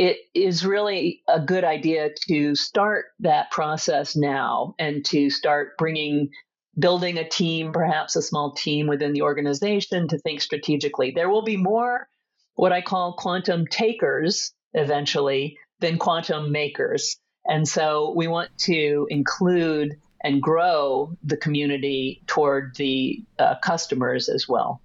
it 0.00 0.16
is 0.32 0.64
really 0.64 1.20
a 1.28 1.38
good 1.38 1.62
idea 1.62 2.08
to 2.26 2.54
start 2.54 3.08
that 3.18 3.50
process 3.50 4.16
now 4.16 4.74
and 4.78 5.04
to 5.04 5.28
start 5.28 5.76
bringing 5.76 6.30
building 6.78 7.18
a 7.18 7.28
team 7.28 7.70
perhaps 7.70 8.16
a 8.16 8.22
small 8.22 8.54
team 8.54 8.86
within 8.86 9.12
the 9.12 9.20
organization 9.20 10.08
to 10.08 10.18
think 10.20 10.40
strategically. 10.40 11.10
There 11.10 11.28
will 11.28 11.42
be 11.42 11.58
more 11.58 12.08
what 12.54 12.72
i 12.72 12.80
call 12.80 13.12
quantum 13.12 13.66
takers 13.66 14.54
eventually 14.72 15.58
than 15.80 15.98
quantum 15.98 16.50
makers. 16.50 17.18
And 17.46 17.68
so 17.68 18.14
we 18.16 18.26
want 18.26 18.56
to 18.60 19.06
include 19.10 20.00
and 20.24 20.40
grow 20.40 21.14
the 21.22 21.36
community 21.36 22.22
toward 22.26 22.74
the 22.76 23.22
uh, 23.38 23.56
customers 23.62 24.30
as 24.30 24.48
well. 24.48 24.80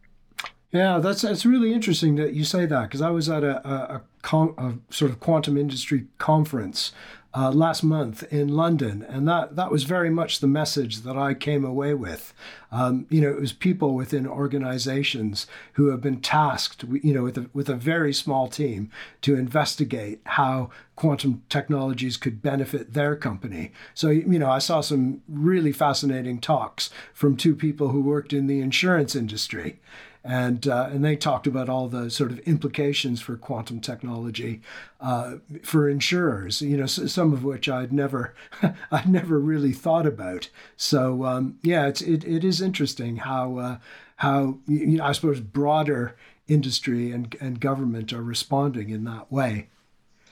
Yeah, 0.73 0.99
that's 0.99 1.21
that's 1.21 1.45
really 1.45 1.73
interesting 1.73 2.15
that 2.15 2.33
you 2.33 2.43
say 2.43 2.65
that 2.65 2.83
because 2.83 3.01
I 3.01 3.11
was 3.11 3.29
at 3.29 3.45
a, 3.45 3.65
a, 3.65 4.01
a, 4.31 4.37
a, 4.57 4.73
sort 4.89 5.11
of 5.11 5.19
quantum 5.19 5.57
industry 5.57 6.05
conference 6.17 6.91
uh, 7.35 7.51
last 7.51 7.83
month 7.83 8.23
in 8.31 8.47
London, 8.47 9.05
and 9.09 9.27
that 9.27 9.57
that 9.57 9.69
was 9.69 9.83
very 9.83 10.09
much 10.09 10.39
the 10.39 10.47
message 10.47 11.01
that 11.01 11.17
I 11.17 11.33
came 11.33 11.65
away 11.65 11.93
with. 11.93 12.33
Um, 12.71 13.07
you 13.09 13.19
know, 13.19 13.29
it 13.29 13.41
was 13.41 13.51
people 13.51 13.93
within 13.93 14.25
organizations 14.25 15.45
who 15.73 15.87
have 15.87 15.99
been 15.99 16.21
tasked, 16.21 16.85
you 17.03 17.13
know, 17.13 17.23
with 17.23 17.37
a, 17.37 17.49
with 17.53 17.67
a 17.67 17.75
very 17.75 18.13
small 18.13 18.47
team 18.47 18.89
to 19.21 19.35
investigate 19.35 20.21
how 20.25 20.69
quantum 20.95 21.43
technologies 21.49 22.15
could 22.15 22.41
benefit 22.41 22.93
their 22.93 23.17
company. 23.17 23.73
So, 23.93 24.09
you 24.09 24.39
know, 24.39 24.49
I 24.49 24.59
saw 24.59 24.79
some 24.79 25.21
really 25.27 25.73
fascinating 25.73 26.39
talks 26.39 26.89
from 27.13 27.35
two 27.35 27.55
people 27.55 27.89
who 27.89 28.01
worked 28.01 28.31
in 28.31 28.47
the 28.47 28.61
insurance 28.61 29.13
industry 29.13 29.79
and 30.25 30.67
uh, 30.67 30.89
and 30.91 31.05
they 31.05 31.15
talked 31.15 31.45
about 31.45 31.69
all 31.69 31.87
the 31.87 32.09
sort 32.09 32.31
of 32.31 32.39
implications 32.39 33.21
for 33.21 33.37
quantum 33.37 33.79
technology 33.79 34.59
uh, 34.99 35.35
for 35.61 35.87
insurers. 35.87 36.63
You 36.63 36.77
know, 36.77 36.87
some 36.87 37.31
of 37.31 37.43
which 37.43 37.69
I'd 37.69 37.93
never 37.93 38.33
I'd 38.91 39.07
never 39.07 39.39
really 39.39 39.71
thought 39.71 40.07
about. 40.07 40.49
So 40.75 41.25
um, 41.25 41.59
yeah, 41.61 41.85
it's 41.85 42.01
it, 42.01 42.23
it 42.25 42.43
is 42.43 42.59
interesting 42.59 43.17
how 43.17 43.57
uh, 43.57 43.77
how 44.17 44.57
you 44.67 44.97
know 44.97 45.03
I 45.05 45.11
suppose 45.11 45.39
broader 45.39 46.15
industry 46.47 47.11
and 47.11 47.35
and 47.39 47.59
government 47.59 48.11
are 48.11 48.23
responding 48.23 48.89
in 48.89 49.03
that 49.03 49.31
way. 49.31 49.67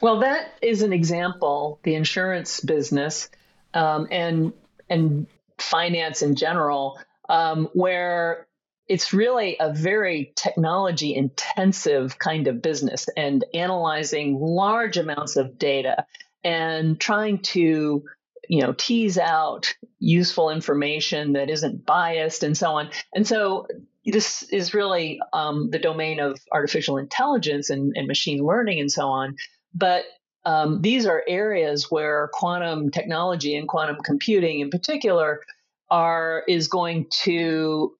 Well, 0.01 0.19
that 0.21 0.55
is 0.63 0.81
an 0.81 0.91
example. 0.91 1.79
The 1.83 1.93
insurance 1.93 2.59
business 2.61 3.29
um, 3.75 4.07
and 4.09 4.53
and 4.89 5.27
finance 5.59 6.23
in 6.23 6.35
general, 6.35 6.99
um, 7.29 7.69
where 7.73 8.47
it's 8.87 9.13
really 9.13 9.55
a 9.59 9.73
very 9.73 10.33
technology 10.35 11.15
intensive 11.15 12.19
kind 12.19 12.47
of 12.47 12.61
business 12.61 13.07
and 13.15 13.45
analyzing 13.53 14.39
large 14.39 14.97
amounts 14.97 15.35
of 15.35 15.57
data 15.57 16.05
and 16.43 16.99
trying 16.99 17.39
to 17.39 18.03
you 18.49 18.61
know 18.61 18.73
tease 18.73 19.17
out 19.17 19.73
useful 19.99 20.49
information 20.49 21.33
that 21.33 21.49
isn't 21.49 21.85
biased 21.85 22.43
and 22.43 22.57
so 22.57 22.71
on. 22.71 22.89
And 23.13 23.25
so 23.25 23.67
this 24.05 24.43
is 24.43 24.73
really 24.73 25.19
um, 25.31 25.69
the 25.69 25.79
domain 25.79 26.19
of 26.19 26.39
artificial 26.51 26.97
intelligence 26.97 27.69
and, 27.69 27.93
and 27.95 28.07
machine 28.07 28.45
learning 28.45 28.81
and 28.81 28.91
so 28.91 29.07
on. 29.07 29.37
But 29.73 30.03
um, 30.45 30.81
these 30.81 31.05
are 31.05 31.23
areas 31.25 31.89
where 31.89 32.29
quantum 32.33 32.91
technology 32.91 33.55
and 33.55 33.67
quantum 33.67 33.97
computing 34.03 34.59
in 34.59 34.69
particular 34.69 35.41
are 35.89 36.43
is 36.49 36.67
going 36.67 37.05
to 37.21 37.93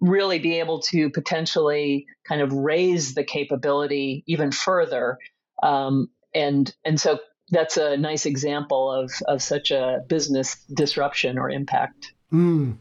really 0.00 0.38
be 0.38 0.58
able 0.58 0.80
to 0.80 1.10
potentially 1.10 2.06
kind 2.26 2.40
of 2.40 2.52
raise 2.52 3.14
the 3.14 3.24
capability 3.24 4.24
even 4.26 4.50
further. 4.50 5.18
Um, 5.62 6.10
and 6.34 6.72
and 6.84 7.00
so 7.00 7.18
that's 7.50 7.76
a 7.76 7.96
nice 7.96 8.26
example 8.26 8.90
of 8.90 9.12
of 9.26 9.42
such 9.42 9.70
a 9.70 10.02
business 10.08 10.56
disruption 10.72 11.38
or 11.38 11.50
impact. 11.50 12.12
Mm. 12.32 12.76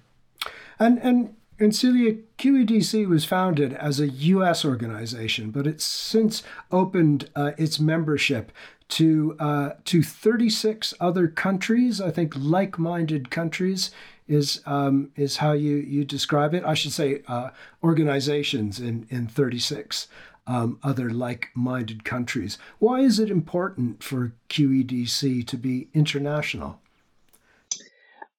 And 0.79 0.99
and 0.99 1.35
and 1.59 1.75
Celia, 1.75 2.15
QEDC 2.37 3.05
was 3.07 3.25
founded 3.25 3.73
as 3.73 3.99
a 3.99 4.07
U.S. 4.07 4.63
organization, 4.63 5.51
but 5.51 5.67
it's 5.67 5.83
since 5.83 6.41
opened 6.71 7.29
uh, 7.35 7.51
its 7.57 7.81
membership 7.81 8.53
to 8.89 9.35
uh, 9.39 9.71
to 9.85 10.01
36 10.01 10.93
other 11.01 11.27
countries. 11.27 11.99
I 11.99 12.11
think 12.11 12.33
like-minded 12.35 13.29
countries 13.29 13.91
is 14.29 14.61
um, 14.65 15.11
is 15.15 15.37
how 15.37 15.51
you 15.51 15.75
you 15.75 16.05
describe 16.05 16.53
it. 16.53 16.63
I 16.63 16.75
should 16.75 16.93
say 16.93 17.23
uh, 17.27 17.49
organizations 17.83 18.79
in 18.79 19.07
in 19.09 19.27
36 19.27 20.07
um, 20.47 20.79
other 20.81 21.09
like-minded 21.11 22.03
countries. 22.03 22.57
Why 22.79 23.01
is 23.01 23.19
it 23.19 23.29
important 23.29 24.01
for 24.01 24.33
QEDC 24.49 25.45
to 25.45 25.57
be 25.57 25.89
international? 25.93 26.79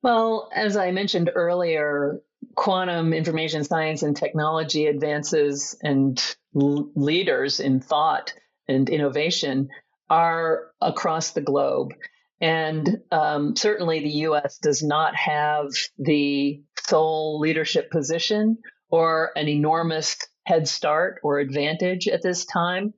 Well, 0.03 0.51
as 0.55 0.77
I 0.77 0.91
mentioned 0.91 1.31
earlier, 1.35 2.21
quantum 2.57 3.13
information 3.13 3.65
science 3.65 4.03
and 4.03 4.17
technology 4.17 4.87
advances 4.87 5.77
and 5.83 6.21
l- 6.57 6.91
leaders 6.95 7.61
in 7.61 7.81
thought 7.81 8.33
and 8.67 8.89
innovation 8.89 9.69
are 10.09 10.71
across 10.81 11.31
the 11.33 11.41
globe. 11.41 11.95
And 12.41 13.01
um, 13.11 13.55
certainly 13.57 14.01
the 14.01 14.19
US 14.29 14.59
does 14.59 14.83
not 14.83 15.15
have 15.15 15.69
the 15.99 16.63
sole 16.87 17.39
leadership 17.39 17.91
position 17.91 18.59
or 18.89 19.31
an 19.37 19.49
enormous 19.49 20.17
head 20.47 20.67
start 20.67 21.21
or 21.23 21.39
advantage 21.39 22.09
at 22.09 22.23
this 22.23 22.45
time. 22.45 22.95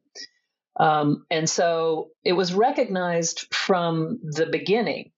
Um, 0.79 1.27
and 1.31 1.49
so 1.49 2.11
it 2.25 2.33
was 2.33 2.55
recognized 2.55 3.53
from 3.55 4.21
the 4.23 4.47
beginning 4.47 5.11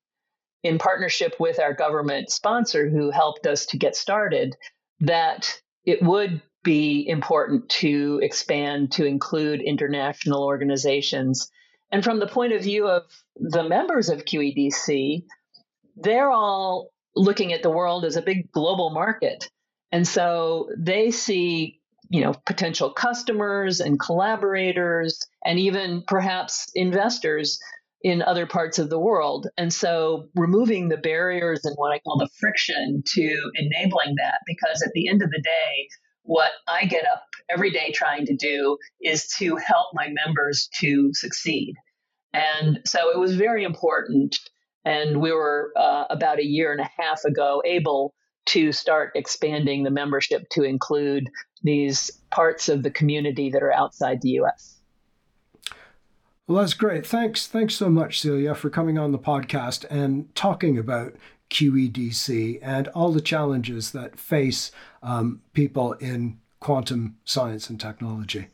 in 0.62 0.78
partnership 0.78 1.36
with 1.38 1.60
our 1.60 1.74
government 1.74 2.30
sponsor 2.30 2.88
who 2.88 3.10
helped 3.10 3.46
us 3.46 3.66
to 3.66 3.78
get 3.78 3.94
started 3.94 4.56
that 5.00 5.60
it 5.84 6.02
would 6.02 6.40
be 6.64 7.06
important 7.06 7.68
to 7.68 8.18
expand 8.22 8.92
to 8.92 9.04
include 9.04 9.60
international 9.60 10.42
organizations. 10.42 11.50
And 11.90 12.02
from 12.02 12.18
the 12.18 12.26
point 12.26 12.52
of 12.52 12.62
view 12.62 12.88
of 12.88 13.02
the 13.36 13.62
members 13.62 14.08
of 14.08 14.24
QEDC, 14.24 15.24
they're 15.96 16.30
all 16.30 16.90
looking 17.14 17.52
at 17.52 17.62
the 17.62 17.70
world 17.70 18.04
as 18.04 18.16
a 18.16 18.22
big 18.22 18.50
global 18.50 18.90
market. 18.90 19.48
And 19.92 20.06
so 20.06 20.70
they 20.76 21.12
see, 21.12 21.80
you 22.10 22.20
know, 22.20 22.34
potential 22.46 22.90
customers 22.90 23.80
and 23.80 24.00
collaborators 24.00 25.20
and 25.44 25.58
even 25.58 26.02
perhaps 26.06 26.70
investors 26.74 27.60
in 28.02 28.20
other 28.20 28.46
parts 28.46 28.78
of 28.78 28.90
the 28.90 28.98
world. 28.98 29.46
And 29.56 29.72
so 29.72 30.28
removing 30.34 30.88
the 30.88 30.96
barriers 30.96 31.64
and 31.64 31.74
what 31.76 31.92
I 31.92 32.00
call 32.00 32.18
the 32.18 32.28
friction 32.38 33.02
to 33.06 33.50
enabling 33.54 34.16
that, 34.18 34.40
because 34.46 34.82
at 34.84 34.92
the 34.94 35.08
end 35.08 35.22
of 35.22 35.30
the 35.30 35.40
day, 35.42 35.88
what 36.22 36.50
I 36.66 36.86
get 36.86 37.04
up 37.06 37.22
every 37.50 37.70
day 37.70 37.92
trying 37.92 38.26
to 38.26 38.36
do 38.36 38.78
is 39.00 39.26
to 39.38 39.56
help 39.56 39.88
my 39.94 40.08
members 40.24 40.68
to 40.80 41.10
succeed. 41.12 41.74
And 42.32 42.80
so 42.84 43.10
it 43.10 43.18
was 43.18 43.36
very 43.36 43.64
important. 43.64 44.36
And 44.84 45.20
we 45.20 45.32
were 45.32 45.72
uh, 45.76 46.04
about 46.10 46.38
a 46.38 46.44
year 46.44 46.72
and 46.72 46.80
a 46.80 46.90
half 46.98 47.24
ago 47.24 47.62
able 47.64 48.14
to 48.46 48.72
start 48.72 49.12
expanding 49.14 49.84
the 49.84 49.90
membership 49.90 50.48
to 50.50 50.62
include 50.62 51.30
these 51.62 52.10
parts 52.30 52.68
of 52.68 52.82
the 52.82 52.90
community 52.90 53.50
that 53.50 53.62
are 53.62 53.72
outside 53.72 54.20
the 54.20 54.30
US. 54.40 54.78
Well, 56.46 56.60
that's 56.60 56.74
great. 56.74 57.06
Thanks. 57.06 57.46
Thanks 57.46 57.74
so 57.74 57.88
much, 57.88 58.20
Celia, 58.20 58.54
for 58.54 58.68
coming 58.68 58.98
on 58.98 59.12
the 59.12 59.18
podcast 59.18 59.86
and 59.88 60.34
talking 60.34 60.76
about 60.76 61.14
QEDC 61.50 62.58
and 62.60 62.88
all 62.88 63.12
the 63.12 63.22
challenges 63.22 63.92
that 63.92 64.18
face 64.18 64.70
um, 65.02 65.40
people 65.54 65.94
in 65.94 66.38
quantum 66.64 67.18
science 67.26 67.68
and 67.68 67.78
technology. 67.78 68.46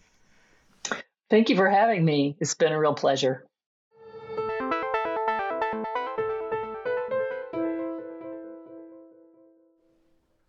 Thank 1.30 1.48
you 1.48 1.54
for 1.54 1.70
having 1.70 2.04
me. 2.04 2.36
It's 2.40 2.54
been 2.54 2.72
a 2.72 2.78
real 2.80 2.92
pleasure. 2.92 3.46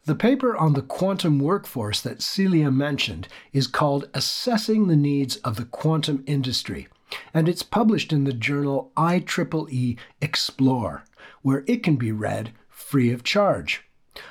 The 0.06 0.16
paper 0.18 0.58
on 0.58 0.74
the 0.74 0.82
quantum 0.82 1.38
workforce 1.38 2.02
that 2.02 2.24
Celia 2.24 2.72
mentioned 2.72 3.28
is 3.54 3.68
called 3.68 4.10
Assessing 4.16 4.88
the 4.88 4.96
Needs 4.96 5.36
of 5.38 5.58
the 5.58 5.66
Quantum 5.66 6.24
Industry 6.26 6.88
and 7.32 7.48
it's 7.48 7.62
published 7.62 8.12
in 8.12 8.24
the 8.24 8.34
journal 8.34 8.92
IEEE 8.98 10.00
Xplore, 10.20 11.02
where 11.44 11.64
it 11.68 11.84
can 11.84 11.98
be 11.98 12.12
read 12.12 12.54
free 12.70 13.12
of 13.12 13.24
charge. 13.24 13.84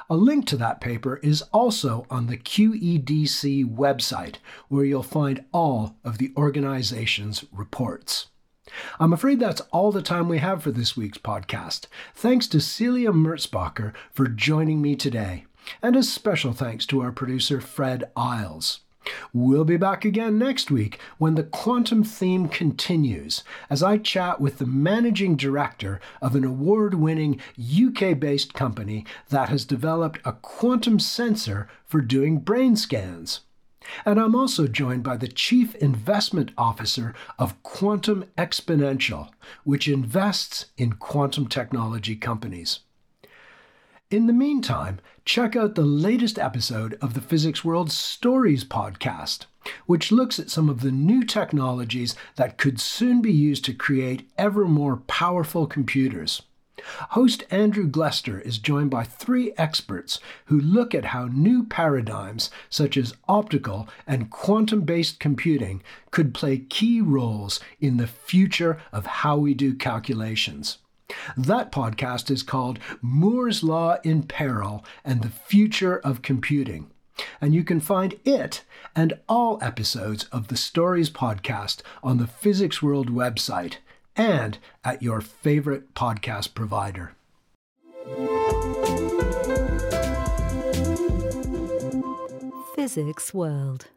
A 0.08 0.16
link 0.16 0.46
to 0.46 0.56
that 0.56 0.80
paper 0.80 1.16
is 1.22 1.42
also 1.52 2.06
on 2.10 2.26
the 2.26 2.36
QEDC 2.36 3.64
website, 3.64 4.36
where 4.68 4.84
you'll 4.84 5.02
find 5.02 5.44
all 5.52 5.96
of 6.04 6.18
the 6.18 6.32
organization's 6.36 7.44
reports. 7.52 8.26
I'm 8.98 9.12
afraid 9.12 9.40
that's 9.40 9.62
all 9.72 9.90
the 9.90 10.02
time 10.02 10.28
we 10.28 10.38
have 10.38 10.62
for 10.62 10.70
this 10.70 10.96
week's 10.96 11.18
podcast. 11.18 11.86
Thanks 12.14 12.46
to 12.48 12.60
Celia 12.60 13.10
Merzbacher 13.10 13.92
for 14.12 14.28
joining 14.28 14.80
me 14.80 14.94
today, 14.94 15.46
and 15.82 15.96
a 15.96 16.02
special 16.02 16.52
thanks 16.52 16.86
to 16.86 17.00
our 17.00 17.12
producer 17.12 17.60
Fred 17.60 18.04
Isles. 18.16 18.80
We'll 19.32 19.64
be 19.64 19.76
back 19.76 20.04
again 20.04 20.38
next 20.38 20.70
week 20.70 20.98
when 21.18 21.34
the 21.34 21.44
quantum 21.44 22.04
theme 22.04 22.48
continues 22.48 23.42
as 23.68 23.82
I 23.82 23.96
chat 23.98 24.40
with 24.40 24.58
the 24.58 24.66
managing 24.66 25.36
director 25.36 26.00
of 26.20 26.34
an 26.34 26.44
award 26.44 26.94
winning 26.94 27.40
UK 27.58 28.18
based 28.18 28.54
company 28.54 29.06
that 29.28 29.48
has 29.48 29.64
developed 29.64 30.20
a 30.24 30.32
quantum 30.32 30.98
sensor 30.98 31.68
for 31.86 32.00
doing 32.00 32.38
brain 32.38 32.76
scans. 32.76 33.40
And 34.04 34.20
I'm 34.20 34.34
also 34.34 34.66
joined 34.66 35.02
by 35.02 35.16
the 35.16 35.28
Chief 35.28 35.74
Investment 35.76 36.52
Officer 36.58 37.14
of 37.38 37.60
Quantum 37.62 38.26
Exponential, 38.36 39.30
which 39.64 39.88
invests 39.88 40.66
in 40.76 40.94
quantum 40.94 41.46
technology 41.46 42.14
companies. 42.14 42.80
In 44.10 44.26
the 44.26 44.32
meantime, 44.32 44.98
check 45.24 45.54
out 45.54 45.76
the 45.76 45.82
latest 45.82 46.36
episode 46.36 46.98
of 47.00 47.14
the 47.14 47.20
Physics 47.20 47.64
World 47.64 47.92
Stories 47.92 48.64
podcast, 48.64 49.46
which 49.86 50.10
looks 50.10 50.40
at 50.40 50.50
some 50.50 50.68
of 50.68 50.80
the 50.80 50.90
new 50.90 51.22
technologies 51.22 52.16
that 52.34 52.58
could 52.58 52.80
soon 52.80 53.22
be 53.22 53.32
used 53.32 53.64
to 53.66 53.72
create 53.72 54.28
ever 54.36 54.64
more 54.64 54.96
powerful 54.96 55.68
computers. 55.68 56.42
Host 57.10 57.44
Andrew 57.52 57.88
Glester 57.88 58.44
is 58.44 58.58
joined 58.58 58.90
by 58.90 59.04
three 59.04 59.52
experts 59.56 60.18
who 60.46 60.60
look 60.60 60.92
at 60.92 61.04
how 61.04 61.26
new 61.26 61.62
paradigms 61.62 62.50
such 62.68 62.96
as 62.96 63.14
optical 63.28 63.88
and 64.08 64.28
quantum 64.28 64.80
based 64.80 65.20
computing 65.20 65.84
could 66.10 66.34
play 66.34 66.58
key 66.58 67.00
roles 67.00 67.60
in 67.80 67.96
the 67.98 68.08
future 68.08 68.82
of 68.90 69.06
how 69.06 69.36
we 69.36 69.54
do 69.54 69.72
calculations. 69.72 70.78
That 71.36 71.72
podcast 71.72 72.30
is 72.30 72.42
called 72.42 72.78
Moore's 73.00 73.62
Law 73.62 73.98
in 74.02 74.24
Peril 74.24 74.84
and 75.04 75.22
the 75.22 75.30
Future 75.30 75.98
of 75.98 76.22
Computing. 76.22 76.90
And 77.40 77.54
you 77.54 77.64
can 77.64 77.80
find 77.80 78.14
it 78.24 78.62
and 78.96 79.14
all 79.28 79.58
episodes 79.62 80.24
of 80.32 80.48
the 80.48 80.56
Stories 80.56 81.10
podcast 81.10 81.82
on 82.02 82.18
the 82.18 82.26
Physics 82.26 82.82
World 82.82 83.10
website 83.10 83.76
and 84.16 84.58
at 84.84 85.02
your 85.02 85.20
favorite 85.20 85.94
podcast 85.94 86.54
provider. 86.54 87.12
Physics 92.74 93.34
World. 93.34 93.88